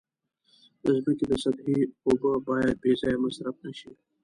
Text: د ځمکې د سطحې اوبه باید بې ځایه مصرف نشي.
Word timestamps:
د 0.83 0.85
ځمکې 1.03 1.25
د 1.27 1.33
سطحې 1.43 1.79
اوبه 2.07 2.31
باید 2.47 2.75
بې 2.81 2.91
ځایه 3.01 3.21
مصرف 3.25 3.55
نشي. 3.65 3.91